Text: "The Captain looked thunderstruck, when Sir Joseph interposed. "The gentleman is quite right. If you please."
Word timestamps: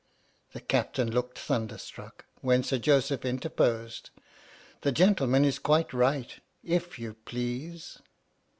"The 0.53 0.61
Captain 0.61 1.11
looked 1.11 1.37
thunderstruck, 1.37 2.25
when 2.39 2.63
Sir 2.63 2.79
Joseph 2.79 3.23
interposed. 3.23 4.09
"The 4.81 4.91
gentleman 4.91 5.45
is 5.45 5.59
quite 5.59 5.93
right. 5.93 6.39
If 6.63 6.97
you 6.97 7.13
please." 7.23 7.99